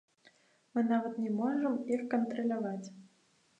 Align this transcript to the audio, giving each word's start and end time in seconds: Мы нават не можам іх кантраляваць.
Мы 0.77 0.83
нават 0.91 1.19
не 1.27 1.31
можам 1.41 1.77
іх 1.99 2.03
кантраляваць. 2.17 2.87